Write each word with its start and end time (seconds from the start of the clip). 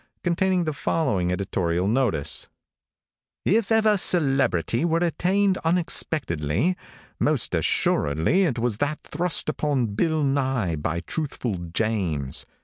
containing 0.23 0.63
the 0.63 0.73
following 0.73 1.31
editorial 1.31 1.87
notice: 1.87 2.47
"If 3.45 3.71
ever 3.71 3.97
celebrity 3.97 4.83
were 4.83 4.97
attained 4.97 5.59
unexpectedly, 5.59 6.75
most 7.19 7.53
assuredly 7.53 8.45
it 8.45 8.57
was 8.57 8.79
that 8.79 8.97
thrust 9.03 9.47
upon 9.47 9.93
Bill 9.93 10.23
Nye 10.23 10.75
by 10.75 11.01
Truthful 11.01 11.69
James. 11.71 12.47